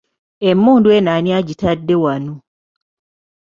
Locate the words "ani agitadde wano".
1.17-2.33